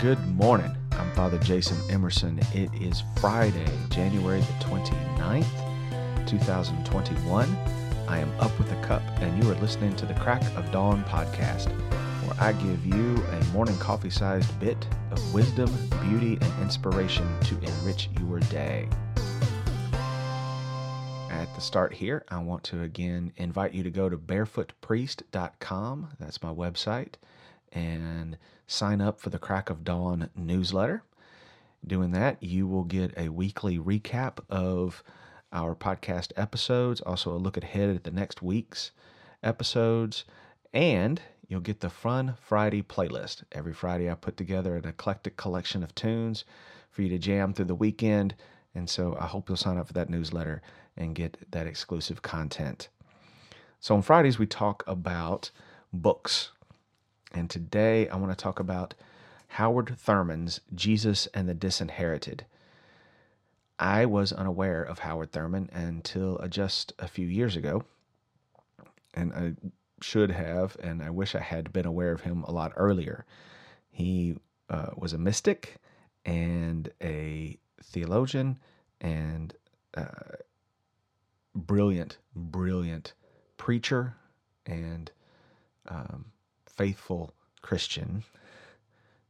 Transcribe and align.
Good 0.00 0.26
morning. 0.28 0.74
I'm 0.92 1.12
Father 1.12 1.36
Jason 1.40 1.76
Emerson. 1.90 2.40
It 2.54 2.70
is 2.80 3.02
Friday, 3.16 3.66
January 3.90 4.40
the 4.40 4.64
29th, 4.64 6.26
2021. 6.26 7.56
I 8.08 8.18
am 8.18 8.32
up 8.40 8.58
with 8.58 8.72
a 8.72 8.80
cup, 8.82 9.02
and 9.20 9.44
you 9.44 9.50
are 9.50 9.54
listening 9.56 9.94
to 9.96 10.06
the 10.06 10.14
Crack 10.14 10.42
of 10.56 10.72
Dawn 10.72 11.04
podcast, 11.04 11.68
where 12.24 12.34
I 12.40 12.54
give 12.54 12.86
you 12.86 13.22
a 13.22 13.44
morning 13.52 13.76
coffee 13.76 14.08
sized 14.08 14.58
bit 14.58 14.88
of 15.10 15.34
wisdom, 15.34 15.70
beauty, 16.08 16.38
and 16.40 16.62
inspiration 16.62 17.28
to 17.40 17.58
enrich 17.58 18.08
your 18.18 18.40
day. 18.40 18.88
At 21.28 21.54
the 21.54 21.60
start 21.60 21.92
here, 21.92 22.24
I 22.30 22.38
want 22.38 22.64
to 22.64 22.80
again 22.80 23.34
invite 23.36 23.74
you 23.74 23.82
to 23.82 23.90
go 23.90 24.08
to 24.08 24.16
barefootpriest.com. 24.16 26.08
That's 26.18 26.42
my 26.42 26.54
website 26.54 27.16
and 27.72 28.36
sign 28.66 29.00
up 29.00 29.20
for 29.20 29.30
the 29.30 29.38
Crack 29.38 29.70
of 29.70 29.84
Dawn 29.84 30.30
newsletter. 30.34 31.02
Doing 31.86 32.10
that, 32.12 32.42
you 32.42 32.66
will 32.66 32.84
get 32.84 33.12
a 33.16 33.30
weekly 33.30 33.78
recap 33.78 34.38
of 34.48 35.02
our 35.52 35.74
podcast 35.74 36.32
episodes, 36.36 37.00
also 37.00 37.32
a 37.32 37.38
look 37.38 37.56
ahead 37.56 37.90
at 37.90 38.04
the 38.04 38.10
next 38.10 38.42
week's 38.42 38.92
episodes, 39.42 40.24
and 40.72 41.20
you'll 41.48 41.60
get 41.60 41.80
the 41.80 41.90
Fun 41.90 42.36
Friday 42.40 42.82
playlist. 42.82 43.42
Every 43.50 43.72
Friday, 43.72 44.10
I 44.10 44.14
put 44.14 44.36
together 44.36 44.76
an 44.76 44.86
eclectic 44.86 45.36
collection 45.36 45.82
of 45.82 45.94
tunes 45.94 46.44
for 46.90 47.02
you 47.02 47.08
to 47.08 47.18
jam 47.18 47.52
through 47.52 47.64
the 47.66 47.74
weekend. 47.74 48.34
And 48.74 48.88
so 48.88 49.16
I 49.18 49.26
hope 49.26 49.48
you'll 49.48 49.56
sign 49.56 49.78
up 49.78 49.88
for 49.88 49.92
that 49.94 50.10
newsletter 50.10 50.62
and 50.96 51.14
get 51.14 51.50
that 51.50 51.66
exclusive 51.66 52.22
content. 52.22 52.88
So 53.80 53.96
on 53.96 54.02
Fridays, 54.02 54.38
we 54.38 54.46
talk 54.46 54.84
about 54.86 55.50
books. 55.92 56.50
And 57.32 57.48
today 57.48 58.08
I 58.08 58.16
want 58.16 58.36
to 58.36 58.42
talk 58.42 58.58
about 58.58 58.94
Howard 59.48 59.96
Thurman's 59.98 60.60
Jesus 60.74 61.26
and 61.34 61.48
the 61.48 61.54
Disinherited. 61.54 62.44
I 63.78 64.04
was 64.06 64.32
unaware 64.32 64.82
of 64.82 65.00
Howard 65.00 65.32
Thurman 65.32 65.70
until 65.72 66.38
just 66.48 66.92
a 66.98 67.08
few 67.08 67.26
years 67.26 67.56
ago. 67.56 67.84
And 69.14 69.32
I 69.32 69.54
should 70.02 70.30
have, 70.30 70.76
and 70.82 71.02
I 71.02 71.10
wish 71.10 71.34
I 71.34 71.40
had 71.40 71.72
been 71.72 71.86
aware 71.86 72.12
of 72.12 72.20
him 72.20 72.44
a 72.44 72.52
lot 72.52 72.72
earlier. 72.76 73.24
He 73.90 74.36
uh, 74.68 74.90
was 74.96 75.12
a 75.12 75.18
mystic 75.18 75.76
and 76.24 76.90
a 77.02 77.58
theologian 77.82 78.58
and 79.00 79.54
uh, 79.94 80.36
brilliant, 81.54 82.18
brilliant 82.34 83.14
preacher 83.56 84.14
and 84.66 85.10
um, 85.88 86.26
faithful 86.76 87.34
Christian, 87.62 88.24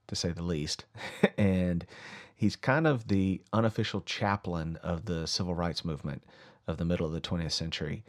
to 0.06 0.14
say 0.14 0.30
the 0.30 0.42
least. 0.42 0.84
and 1.38 1.86
he's 2.34 2.56
kind 2.56 2.86
of 2.86 3.08
the 3.08 3.40
unofficial 3.52 4.00
chaplain 4.02 4.76
of 4.82 5.06
the 5.06 5.26
civil 5.26 5.54
rights 5.54 5.84
movement 5.84 6.22
of 6.66 6.76
the 6.76 6.84
middle 6.84 7.06
of 7.06 7.12
the 7.12 7.20
20th 7.20 7.52
century. 7.52 8.04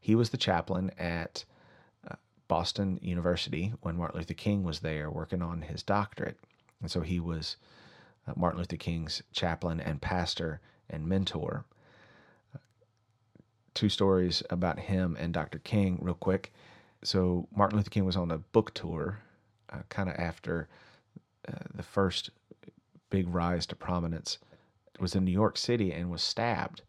He 0.00 0.14
was 0.14 0.30
the 0.30 0.36
chaplain 0.36 0.90
at 0.98 1.44
uh, 2.08 2.16
Boston 2.48 2.98
University 3.02 3.72
when 3.80 3.96
Martin 3.96 4.18
Luther 4.18 4.34
King 4.34 4.62
was 4.62 4.80
there 4.80 5.10
working 5.10 5.42
on 5.42 5.62
his 5.62 5.82
doctorate. 5.82 6.38
And 6.80 6.90
so 6.90 7.00
he 7.00 7.18
was 7.18 7.56
uh, 8.28 8.32
Martin 8.36 8.60
Luther 8.60 8.76
King's 8.76 9.22
chaplain 9.32 9.80
and 9.80 10.00
pastor 10.00 10.60
and 10.88 11.06
mentor. 11.06 11.64
Uh, 12.54 12.58
two 13.74 13.88
stories 13.88 14.42
about 14.50 14.78
him 14.78 15.16
and 15.18 15.32
Dr. 15.32 15.58
King, 15.58 15.98
real 16.00 16.14
quick 16.14 16.52
so 17.02 17.48
Martin 17.54 17.78
Luther 17.78 17.90
King 17.90 18.04
was 18.04 18.16
on 18.16 18.30
a 18.30 18.38
book 18.38 18.74
tour, 18.74 19.18
uh, 19.70 19.78
kind 19.88 20.08
of 20.08 20.16
after 20.16 20.68
uh, 21.48 21.52
the 21.74 21.82
first 21.82 22.30
big 23.10 23.32
rise 23.32 23.66
to 23.66 23.76
prominence. 23.76 24.38
It 24.94 25.00
was 25.00 25.14
in 25.14 25.24
New 25.24 25.32
York 25.32 25.56
City 25.56 25.92
and 25.92 26.10
was 26.10 26.22
stabbed. 26.22 26.82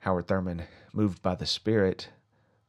Howard 0.00 0.26
Thurman, 0.26 0.62
moved 0.92 1.22
by 1.22 1.34
the 1.34 1.46
Spirit, 1.46 2.08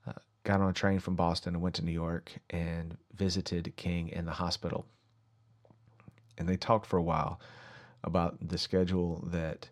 uh, 0.08 0.14
got 0.44 0.62
on 0.62 0.70
a 0.70 0.74
train 0.74 1.00
from 1.00 1.16
Boston 1.16 1.56
and 1.56 1.64
went 1.64 1.76
to 1.76 1.86
New 1.86 1.92
York 1.92 2.32
and 2.50 2.98
visited 3.14 3.76
King 3.76 4.10
in 4.10 4.26
the 4.26 4.32
hospital. 4.32 4.86
And 6.38 6.48
they 6.48 6.58
talked 6.58 6.86
for 6.86 6.98
a 6.98 7.04
while 7.04 7.40
about 8.04 8.48
the 8.48 8.58
schedule 8.58 9.24
that 9.28 9.70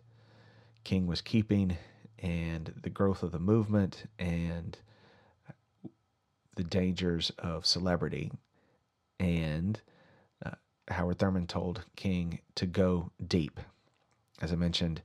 King 0.84 1.06
was 1.06 1.20
keeping 1.20 1.76
and 2.18 2.72
the 2.82 2.90
growth 2.90 3.22
of 3.22 3.32
the 3.32 3.38
movement 3.38 4.04
and 4.18 4.78
the 6.58 6.64
dangers 6.64 7.30
of 7.38 7.64
celebrity. 7.64 8.32
And 9.20 9.80
uh, 10.44 10.50
Howard 10.88 11.20
Thurman 11.20 11.46
told 11.46 11.84
King 11.94 12.40
to 12.56 12.66
go 12.66 13.12
deep. 13.26 13.60
As 14.42 14.52
I 14.52 14.56
mentioned, 14.56 15.00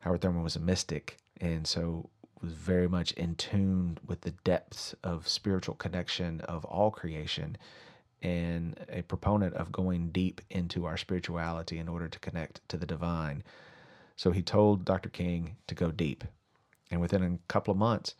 Howard 0.00 0.20
Thurman 0.20 0.42
was 0.42 0.56
a 0.56 0.60
mystic 0.60 1.16
and 1.40 1.66
so 1.66 2.10
was 2.42 2.52
very 2.52 2.86
much 2.86 3.12
in 3.12 3.34
tune 3.34 3.96
with 4.06 4.20
the 4.20 4.32
depths 4.44 4.94
of 5.02 5.26
spiritual 5.26 5.74
connection 5.74 6.42
of 6.42 6.66
all 6.66 6.90
creation 6.90 7.56
and 8.20 8.78
a 8.90 9.00
proponent 9.00 9.54
of 9.54 9.72
going 9.72 10.10
deep 10.10 10.42
into 10.50 10.84
our 10.84 10.98
spirituality 10.98 11.78
in 11.78 11.88
order 11.88 12.08
to 12.08 12.18
connect 12.18 12.60
to 12.68 12.76
the 12.76 12.86
divine. 12.86 13.42
So 14.16 14.32
he 14.32 14.42
told 14.42 14.84
Dr. 14.84 15.08
King 15.08 15.56
to 15.66 15.74
go 15.74 15.90
deep. 15.90 16.24
And 16.90 17.00
within 17.00 17.22
a 17.22 17.38
couple 17.48 17.72
of 17.72 17.78
months, 17.78 18.14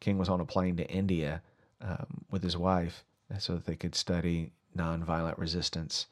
King 0.00 0.16
was 0.16 0.30
on 0.30 0.40
a 0.40 0.46
plane 0.46 0.78
to 0.78 0.88
India 0.88 1.42
um, 1.80 2.24
with 2.30 2.42
his 2.42 2.56
wife 2.56 3.04
so 3.38 3.54
that 3.54 3.66
they 3.66 3.76
could 3.76 3.94
study 3.94 4.52
nonviolent 4.76 5.38
resistance 5.38 6.06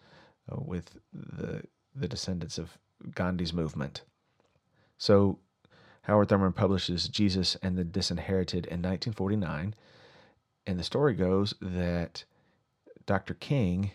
uh, 0.50 0.56
with 0.58 0.98
the 1.12 1.62
the 1.94 2.08
descendants 2.08 2.58
of 2.58 2.76
Gandhi's 3.14 3.52
movement. 3.52 4.02
So 4.98 5.38
Howard 6.02 6.28
Thurman 6.28 6.52
publishes 6.52 7.08
Jesus 7.08 7.56
and 7.62 7.76
the 7.78 7.84
Disinherited 7.84 8.66
in 8.66 8.82
1949, 8.82 9.74
and 10.66 10.78
the 10.78 10.82
story 10.82 11.14
goes 11.14 11.54
that 11.60 12.24
Dr. 13.06 13.34
King 13.34 13.92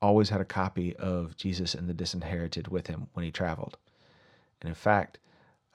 always 0.00 0.30
had 0.30 0.40
a 0.40 0.46
copy 0.46 0.96
of 0.96 1.36
Jesus 1.36 1.74
and 1.74 1.88
the 1.88 1.94
Disinherited 1.94 2.68
with 2.68 2.86
him 2.86 3.08
when 3.12 3.24
he 3.24 3.30
traveled. 3.30 3.76
And 4.60 4.68
in 4.68 4.74
fact, 4.74 5.18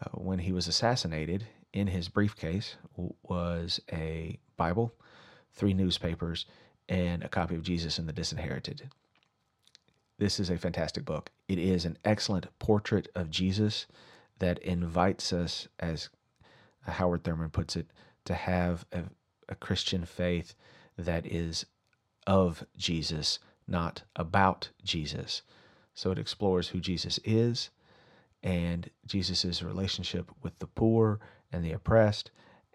uh, 0.04 0.10
when 0.14 0.40
he 0.40 0.52
was 0.52 0.68
assassinated, 0.68 1.46
in 1.76 1.88
his 1.88 2.08
briefcase 2.08 2.78
was 3.22 3.82
a 3.92 4.40
Bible, 4.56 4.94
three 5.54 5.74
newspapers, 5.74 6.46
and 6.88 7.22
a 7.22 7.30
copy 7.30 7.54
of 7.54 7.64
Jesus 7.64 8.00
and 8.00 8.08
the 8.08 8.14
Disinherited. 8.14 8.90
This 10.18 10.40
is 10.40 10.50
a 10.50 10.58
fantastic 10.58 11.04
book. 11.04 11.32
It 11.50 11.60
is 11.60 11.84
an 11.84 11.98
excellent 12.06 12.48
portrait 12.60 13.10
of 13.14 13.30
Jesus 13.30 13.88
that 14.40 14.58
invites 14.60 15.34
us, 15.34 15.68
as 15.78 16.10
Howard 16.84 17.26
Thurman 17.26 17.50
puts 17.50 17.76
it, 17.76 17.88
to 18.24 18.34
have 18.34 18.86
a, 18.94 19.04
a 19.50 19.56
Christian 19.56 20.06
faith 20.06 20.56
that 20.98 21.26
is 21.26 21.66
of 22.26 22.66
Jesus, 22.78 23.40
not 23.68 24.04
about 24.16 24.70
Jesus. 24.82 25.42
So 25.94 26.12
it 26.12 26.20
explores 26.20 26.70
who 26.70 26.80
Jesus 26.80 27.20
is 27.26 27.70
and 28.42 28.90
Jesus' 29.06 29.62
relationship 29.62 30.32
with 30.42 30.58
the 30.60 30.68
poor 30.68 31.20
and 31.56 31.64
the 31.64 31.72
oppressed, 31.72 32.32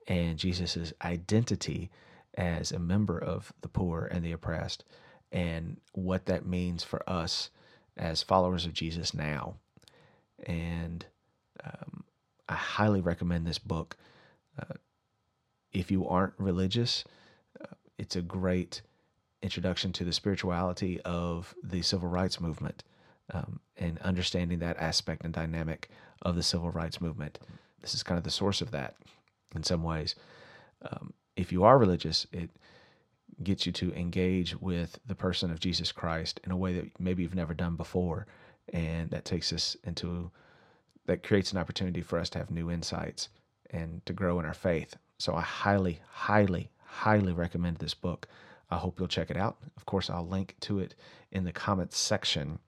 and 0.09 0.39
Jesus' 0.39 0.93
identity 1.03 1.91
as 2.35 2.73
a 2.73 2.79
member 2.79 3.19
of 3.19 3.53
the 3.61 3.69
poor 3.69 4.09
and 4.11 4.25
the 4.25 4.33
oppressed, 4.33 4.85
and 5.31 5.77
what 5.93 6.27
that 6.27 6.47
means 6.47 6.83
for 6.83 7.09
us 7.09 7.51
as 7.97 8.23
followers 8.23 8.65
of 8.67 8.73
Jesus 8.73 9.13
now. 9.13 9.57
And 10.47 11.05
um, 11.63 12.05
I 12.49 12.55
highly 12.55 13.01
recommend 13.01 13.47
this 13.47 13.59
book. 13.59 13.97
Uh, 14.59 14.75
if 15.73 15.91
you 15.91 16.09
aren't 16.09 16.35
religious, 16.39 17.05
uh, 17.61 17.75
it's 17.99 18.17
a 18.17 18.23
great 18.23 18.83
introduction 19.43 19.93
to 19.93 20.05
the 20.05 20.13
spirituality 20.13 21.01
of 21.03 21.55
the 21.63 21.83
civil 21.83 22.09
rights 22.09 22.41
movement 22.41 22.83
um, 23.33 23.61
and 23.77 23.99
understanding 24.01 24.59
that 24.59 24.77
aspect 24.79 25.25
and 25.25 25.33
dynamic 25.33 25.89
of 26.23 26.35
the 26.37 26.43
civil 26.43 26.71
rights 26.71 27.01
movement. 27.01 27.39
This 27.83 27.95
is 27.95 28.03
kind 28.03 28.19
of 28.19 28.25
the 28.25 28.31
source 28.31 28.61
of 28.61 28.71
that 28.73 28.97
in 29.55 29.63
some 29.63 29.83
ways. 29.83 30.15
Um, 30.83 31.13
if 31.37 31.53
you 31.53 31.65
are 31.65 31.79
religious, 31.79 32.27
it 32.33 32.51
gets 33.43 33.65
you 33.65 33.73
to 33.73 33.93
engage 33.95 34.61
with 34.61 34.99
the 35.07 35.15
person 35.15 35.51
of 35.51 35.61
Jesus 35.61 35.93
Christ 35.93 36.41
in 36.45 36.51
a 36.51 36.57
way 36.57 36.75
that 36.75 37.01
maybe 37.01 37.23
you've 37.23 37.35
never 37.35 37.55
done 37.55 37.77
before. 37.77 38.27
And 38.73 39.11
that 39.11 39.25
takes 39.25 39.53
us 39.53 39.77
into, 39.85 40.31
that 41.07 41.23
creates 41.23 41.53
an 41.53 41.59
opportunity 41.59 42.03
for 42.03 42.19
us 42.19 42.31
to 42.31 42.39
have 42.39 42.51
new 42.51 42.71
insights 42.71 43.29
and 43.71 44.05
to 44.07 44.13
grow 44.13 44.39
in 44.39 44.47
our 44.47 44.55
faith. 44.55 44.97
So 45.19 45.35
I 45.35 45.41
highly, 45.41 46.01
highly, 46.09 46.71
highly 46.85 47.33
recommend 47.33 47.79
this 47.79 47.95
book. 47.95 48.29
I 48.71 48.77
hope 48.77 48.99
you'll 48.99 49.09
check 49.09 49.31
it 49.31 49.37
out. 49.37 49.57
Of 49.77 49.87
course, 49.87 50.11
I'll 50.11 50.27
link 50.27 50.57
to 50.61 50.79
it 50.79 50.95
in 51.33 51.45
the 51.45 51.53
comments 51.53 51.99
section. 51.99 52.59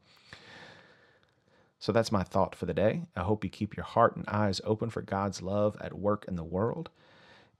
So 1.82 1.90
that's 1.90 2.12
my 2.12 2.22
thought 2.22 2.54
for 2.54 2.64
the 2.64 2.72
day. 2.72 3.02
I 3.16 3.22
hope 3.22 3.42
you 3.42 3.50
keep 3.50 3.76
your 3.76 3.84
heart 3.84 4.14
and 4.14 4.24
eyes 4.28 4.60
open 4.62 4.88
for 4.88 5.02
God's 5.02 5.42
love 5.42 5.76
at 5.80 5.98
work 5.98 6.24
in 6.28 6.36
the 6.36 6.44
world. 6.44 6.90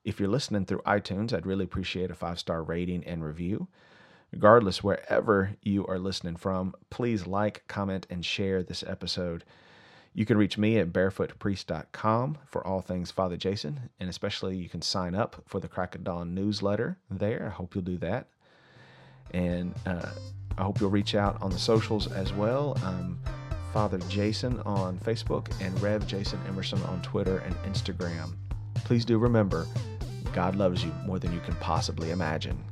If 0.04 0.20
you're 0.20 0.28
listening 0.28 0.64
through 0.64 0.82
iTunes, 0.82 1.32
I'd 1.32 1.44
really 1.44 1.64
appreciate 1.64 2.08
a 2.08 2.14
five 2.14 2.38
star 2.38 2.62
rating 2.62 3.02
and 3.02 3.24
review. 3.24 3.66
Regardless, 4.30 4.80
wherever 4.80 5.56
you 5.60 5.84
are 5.88 5.98
listening 5.98 6.36
from, 6.36 6.72
please 6.88 7.26
like, 7.26 7.64
comment, 7.66 8.06
and 8.10 8.24
share 8.24 8.62
this 8.62 8.84
episode. 8.86 9.42
You 10.14 10.25
can 10.25 10.38
reach 10.38 10.56
me 10.56 10.78
at 10.78 10.92
barefootpriest.com 10.92 12.38
for 12.46 12.64
all 12.64 12.80
things 12.80 13.10
Father 13.10 13.36
Jason, 13.36 13.90
and 13.98 14.08
especially 14.08 14.56
you 14.56 14.68
can 14.68 14.82
sign 14.82 15.16
up 15.16 15.42
for 15.48 15.58
the 15.58 15.66
Crack 15.66 15.96
of 15.96 16.04
Dawn 16.04 16.32
newsletter 16.32 16.96
there. 17.10 17.48
I 17.48 17.50
hope 17.50 17.75
you'll 17.75 17.82
do 17.82 17.98
that. 17.98 18.28
And 19.32 19.75
uh, 19.84 20.10
I 20.56 20.62
hope 20.62 20.78
you'll 20.78 20.90
reach 20.90 21.16
out 21.16 21.42
on 21.42 21.50
the 21.50 21.58
socials 21.58 22.06
as 22.12 22.32
well. 22.32 22.78
I'm 22.84 23.18
Father 23.72 23.98
Jason 24.08 24.60
on 24.60 24.98
Facebook 24.98 25.48
and 25.60 25.80
Rev 25.80 26.06
Jason 26.06 26.38
Emerson 26.46 26.82
on 26.82 27.00
Twitter 27.00 27.38
and 27.38 27.54
Instagram. 27.62 28.32
Please 28.74 29.04
do 29.04 29.16
remember, 29.16 29.66
God 30.34 30.56
loves 30.56 30.84
you 30.84 30.92
more 31.06 31.19
than 31.19 31.32
you 31.32 31.40
can 31.40 31.54
possibly 31.56 32.10
imagine. 32.10 32.62